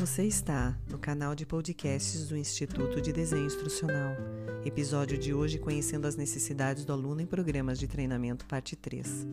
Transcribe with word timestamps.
Você 0.00 0.24
está 0.24 0.74
no 0.88 0.98
canal 0.98 1.34
de 1.34 1.44
podcasts 1.44 2.26
do 2.26 2.34
Instituto 2.34 3.02
de 3.02 3.12
Desenho 3.12 3.44
Instrucional. 3.44 4.16
Episódio 4.64 5.18
de 5.18 5.34
hoje 5.34 5.58
conhecendo 5.58 6.06
as 6.06 6.16
necessidades 6.16 6.86
do 6.86 6.92
aluno 6.94 7.20
em 7.20 7.26
programas 7.26 7.78
de 7.78 7.86
treinamento, 7.86 8.46
parte 8.46 8.74
3. 8.74 9.26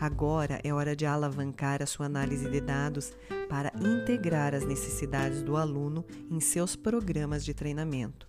Agora 0.00 0.58
é 0.64 0.72
hora 0.72 0.96
de 0.96 1.04
alavancar 1.04 1.82
a 1.82 1.86
sua 1.86 2.06
análise 2.06 2.48
de 2.48 2.58
dados 2.58 3.12
para 3.50 3.70
integrar 3.78 4.54
as 4.54 4.64
necessidades 4.64 5.42
do 5.42 5.58
aluno 5.58 6.06
em 6.30 6.40
seus 6.40 6.74
programas 6.74 7.44
de 7.44 7.52
treinamento. 7.52 8.26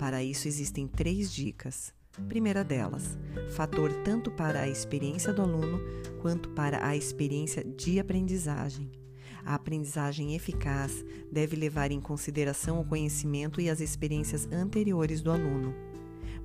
Para 0.00 0.20
isso 0.20 0.48
existem 0.48 0.88
três 0.88 1.32
dicas. 1.32 1.94
Primeira 2.28 2.64
delas, 2.64 3.16
fator 3.54 3.92
tanto 4.02 4.32
para 4.32 4.62
a 4.62 4.68
experiência 4.68 5.32
do 5.32 5.42
aluno 5.42 5.80
quanto 6.20 6.48
para 6.48 6.84
a 6.84 6.96
experiência 6.96 7.62
de 7.62 8.00
aprendizagem. 8.00 9.03
A 9.44 9.54
aprendizagem 9.54 10.34
eficaz 10.34 11.04
deve 11.30 11.54
levar 11.54 11.90
em 11.90 12.00
consideração 12.00 12.80
o 12.80 12.84
conhecimento 12.84 13.60
e 13.60 13.68
as 13.68 13.80
experiências 13.80 14.48
anteriores 14.50 15.20
do 15.20 15.30
aluno. 15.30 15.74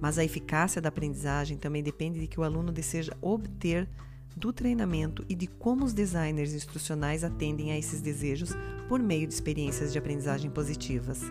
Mas 0.02 0.17
a 0.17 0.23
eficácia 0.23 0.81
da 0.81 0.90
aprendizagem 0.90 1.57
também 1.57 1.84
depende 1.84 2.20
de 2.20 2.27
que 2.27 2.40
o 2.40 2.43
aluno 2.43 2.71
deseja 2.71 3.16
obter 3.21 3.88
do 4.35 4.54
treinamento 4.54 5.26
e 5.27 5.35
de 5.35 5.48
como 5.48 5.84
os 5.84 5.93
designers 5.93 6.54
instrucionais 6.54 7.23
atendem 7.23 7.71
a 7.71 7.77
esses 7.77 8.02
desejos 8.02 8.55
por 8.88 8.99
meio 8.99 9.27
de 9.27 9.34
experiências 9.34 9.91
de 9.91 9.98
aprendizagem 9.98 10.49
positivas. 10.49 11.21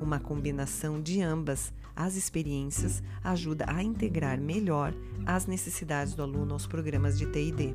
Uma 0.00 0.18
combinação 0.18 1.00
de 1.00 1.20
ambas 1.20 1.72
as 1.94 2.16
experiências 2.16 3.02
ajuda 3.22 3.66
a 3.68 3.82
integrar 3.82 4.40
melhor 4.40 4.94
as 5.24 5.46
necessidades 5.46 6.14
do 6.14 6.22
aluno 6.22 6.52
aos 6.52 6.66
programas 6.66 7.18
de 7.18 7.26
TID. 7.26 7.74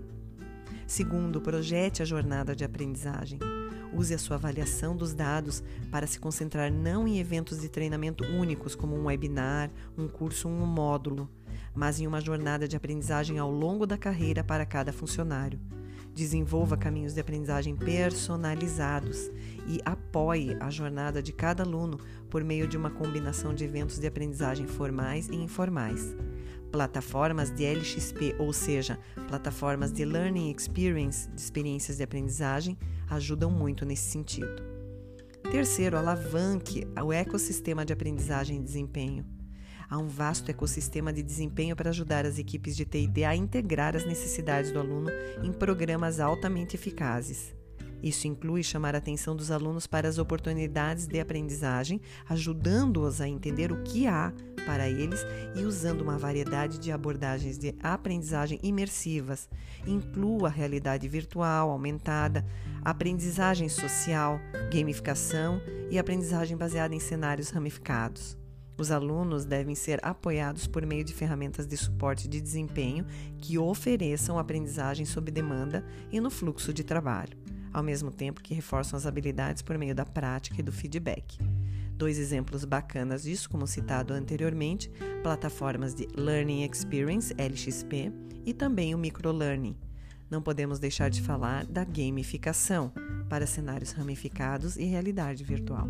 Segundo, 0.90 1.40
projete 1.40 2.02
a 2.02 2.06
jornada 2.06 2.56
de 2.56 2.66
aprendizagem. 2.66 3.38
Use 3.94 4.12
a 4.12 4.18
sua 4.18 4.38
avaliação 4.38 4.98
dos 4.98 5.14
dados 5.14 5.64
para 5.92 6.08
se 6.08 6.20
concentrar 6.20 6.74
não 6.74 7.08
em 7.08 7.20
eventos 7.20 7.62
de 7.62 7.70
treinamento 7.70 8.24
únicos, 8.24 8.74
como 8.74 8.96
um 8.96 9.06
webinar, 9.06 9.70
um 9.96 10.08
curso 10.08 10.50
ou 10.50 10.54
um 10.56 10.66
módulo, 10.66 11.30
mas 11.76 12.00
em 12.00 12.08
uma 12.08 12.20
jornada 12.20 12.68
de 12.68 12.76
aprendizagem 12.76 13.38
ao 13.38 13.52
longo 13.52 13.86
da 13.86 14.00
carreira 14.00 14.44
para 14.44 14.66
cada 14.66 14.92
funcionário. 14.92 15.60
Desenvolva 16.16 16.76
caminhos 16.76 17.14
de 17.14 17.22
aprendizagem 17.22 17.76
personalizados 17.76 19.30
e 19.68 19.80
apoie 19.86 20.58
a 20.60 20.72
jornada 20.72 21.22
de 21.22 21.32
cada 21.32 21.62
aluno 21.62 22.00
por 22.32 22.44
meio 22.44 22.68
de 22.68 22.78
uma 22.78 22.90
combinação 22.90 23.54
de 23.54 23.64
eventos 23.64 24.00
de 24.00 24.08
aprendizagem 24.08 24.66
formais 24.66 25.30
e 25.30 25.36
informais. 25.36 26.16
Plataformas 26.72 27.50
de 27.50 27.66
LXP, 27.66 28.36
ou 28.38 28.54
seja, 28.54 29.00
plataformas 29.28 29.92
de 29.92 30.06
Learning 30.06 30.52
Experience, 30.52 31.28
de 31.30 31.42
experiências 31.42 31.98
de 31.98 32.04
aprendizagem, 32.04 32.78
ajudam 33.10 33.50
muito 33.50 33.86
nesse 33.86 34.10
sentido. 34.10 34.62
Terceiro, 35.52 35.98
alavanque 35.98 36.88
o 37.04 37.12
ecossistema 37.12 37.84
de 37.84 37.92
aprendizagem 37.92 38.58
e 38.58 38.64
desempenho. 38.64 39.26
Há 39.90 39.98
um 39.98 40.08
vasto 40.08 40.52
ecossistema 40.52 41.12
de 41.12 41.24
desempenho 41.24 41.76
para 41.76 41.90
ajudar 41.90 42.24
as 42.24 42.38
equipes 42.38 42.76
de 42.76 42.86
TD 42.86 43.24
a 43.24 43.36
integrar 43.36 43.96
as 43.96 44.06
necessidades 44.06 44.72
do 44.72 44.80
aluno 44.80 45.10
em 45.42 45.52
programas 45.52 46.20
altamente 46.20 46.76
eficazes. 46.76 47.59
Isso 48.02 48.28
inclui 48.28 48.64
chamar 48.64 48.96
a 48.96 48.98
atenção 48.98 49.36
dos 49.36 49.52
alunos 49.52 49.86
para 49.86 50.08
as 50.08 50.18
oportunidades 50.18 51.06
de 51.06 51.20
aprendizagem, 51.20 52.00
ajudando-os 52.28 53.20
a 53.20 53.28
entender 53.28 53.72
o 53.72 53.84
que 53.84 54.08
há 54.08 54.34
para 54.66 54.88
eles 54.88 55.26
e 55.56 55.64
usando 55.64 56.02
uma 56.02 56.18
variedade 56.18 56.80
de 56.80 56.92
abordagens 56.92 57.58
de 57.58 57.76
aprendizagem 57.82 58.60
imersivas. 58.64 59.50
Inclua 59.86 60.48
a 60.48 60.52
realidade 60.52 61.08
virtual, 61.08 61.72
aumentada, 61.72 62.46
aprendizagem 62.84 63.68
social, 63.68 64.40
gamificação 64.72 65.62
e 65.90 65.98
aprendizagem 65.98 66.56
baseada 66.56 66.96
em 66.96 67.00
cenários 67.00 67.50
ramificados. 67.50 68.38
Os 68.78 68.92
alunos 68.92 69.44
devem 69.44 69.76
ser 69.76 70.00
apoiados 70.02 70.66
por 70.66 70.86
meio 70.86 71.04
de 71.04 71.14
ferramentas 71.14 71.68
de 71.68 71.76
suporte 71.76 72.30
de 72.30 72.40
desempenho 72.40 73.06
que 73.38 73.58
ofereçam 73.58 74.40
aprendizagem 74.40 75.06
sob 75.06 75.30
demanda 75.30 75.84
e 76.10 76.22
no 76.22 76.30
fluxo 76.30 76.74
de 76.74 76.82
trabalho 76.82 77.38
ao 77.74 77.84
mesmo 77.84 78.12
tempo 78.12 78.42
que 78.42 78.54
reforçam 78.54 78.98
as 78.98 79.06
habilidades 79.06 79.62
por 79.62 79.78
meio 79.78 79.96
da 79.96 80.06
prática 80.06 80.60
e 80.60 80.64
do 80.64 80.72
feedback. 80.72 81.38
Dois 81.94 82.18
exemplos 82.18 82.64
bacanas 82.64 83.24
disso, 83.24 83.50
como 83.50 83.68
citado 83.68 84.14
anteriormente, 84.14 84.90
plataformas 85.22 85.94
de 85.94 86.08
Learning 86.16 86.64
Experience, 86.64 87.34
LXP, 87.38 88.12
e 88.46 88.54
também 88.54 88.96
o 88.96 88.98
Microlearning. 88.98 89.76
Não 90.30 90.42
podemos 90.42 90.80
deixar 90.80 91.10
de 91.10 91.22
falar 91.22 91.66
da 91.66 91.84
gamificação 91.84 92.94
para 93.28 93.46
cenários 93.46 93.92
ramificados 93.92 94.78
e 94.78 94.86
realidade 94.86 95.44
virtual. 95.44 95.88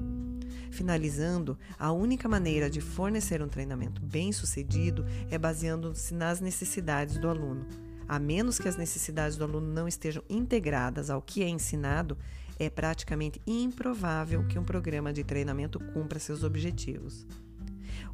Finalizando, 0.71 1.57
a 1.77 1.91
única 1.91 2.27
maneira 2.27 2.69
de 2.69 2.81
fornecer 2.81 3.41
um 3.41 3.47
treinamento 3.47 4.01
bem 4.01 4.31
sucedido 4.31 5.05
é 5.29 5.37
baseando-se 5.37 6.13
nas 6.13 6.39
necessidades 6.39 7.17
do 7.17 7.29
aluno 7.29 7.65
a 8.09 8.17
menos 8.17 8.57
que 8.57 8.67
as 8.67 8.75
necessidades 8.75 9.37
do 9.37 9.43
aluno 9.43 9.71
não 9.71 9.87
estejam 9.87 10.23
integradas 10.27 11.11
ao 11.11 11.21
que 11.21 11.43
é 11.43 11.47
ensinado, 11.47 12.17
é 12.57 12.67
praticamente 12.67 13.39
improvável 13.45 14.45
que 14.47 14.57
um 14.57 14.63
programa 14.63 15.13
de 15.13 15.23
treinamento 15.23 15.79
cumpra 15.93 16.17
seus 16.17 16.43
objetivos. 16.43 17.27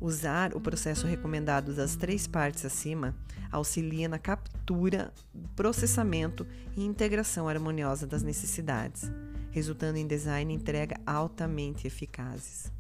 Usar 0.02 0.54
o 0.54 0.60
processo 0.60 1.08
recomendado 1.08 1.74
das 1.74 1.96
três 1.96 2.28
partes 2.28 2.66
acima 2.66 3.16
auxilia 3.50 4.10
na 4.10 4.20
captura, 4.20 5.14
processamento 5.56 6.46
e 6.76 6.84
integração 6.84 7.48
harmoniosa 7.48 8.06
das 8.06 8.22
necessidades, 8.22 9.10
resultando 9.50 9.98
em 9.98 10.06
design 10.06 10.52
e 10.52 10.58
entrega 10.58 11.00
altamente 11.06 11.88
eficazes. 11.88 12.75